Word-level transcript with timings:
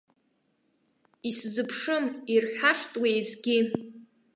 Исзыԥшым 1.29 2.03
ирҳәашт 2.33 2.91
уеизгьы. 3.01 3.57